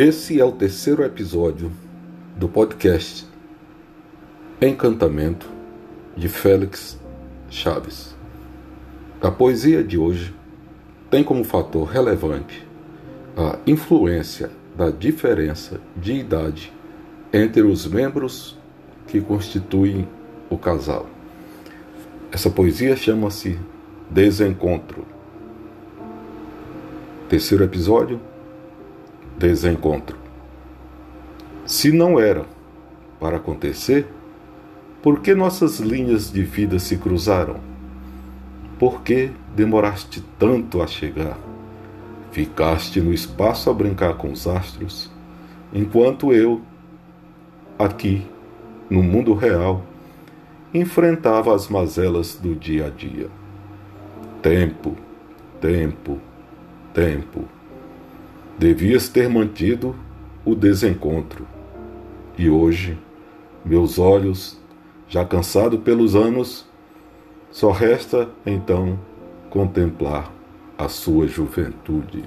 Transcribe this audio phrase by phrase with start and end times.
[0.00, 1.72] Esse é o terceiro episódio
[2.36, 3.26] do podcast
[4.62, 5.50] Encantamento
[6.16, 6.96] de Félix
[7.50, 8.14] Chaves.
[9.20, 10.32] A poesia de hoje
[11.10, 12.64] tem como fator relevante
[13.36, 16.72] a influência da diferença de idade
[17.32, 18.56] entre os membros
[19.08, 20.06] que constituem
[20.48, 21.06] o casal.
[22.30, 23.58] Essa poesia chama-se
[24.08, 25.04] Desencontro.
[27.28, 28.20] Terceiro episódio
[29.38, 30.16] desencontro.
[31.64, 32.44] Se não era
[33.20, 34.06] para acontecer,
[35.02, 37.60] por que nossas linhas de vida se cruzaram?
[38.78, 41.38] Por que demoraste tanto a chegar?
[42.32, 45.10] Ficaste no espaço a brincar com os astros,
[45.72, 46.60] enquanto eu,
[47.78, 48.26] aqui,
[48.90, 49.82] no mundo real,
[50.72, 53.28] enfrentava as mazelas do dia a dia.
[54.42, 54.96] Tempo,
[55.60, 56.18] tempo,
[56.92, 57.57] tempo.
[58.58, 59.94] Devias ter mantido
[60.44, 61.46] o desencontro.
[62.36, 62.98] E hoje,
[63.64, 64.58] meus olhos,
[65.08, 66.66] já cansados pelos anos,
[67.52, 68.98] só resta então
[69.48, 70.32] contemplar
[70.76, 72.24] a sua juventude.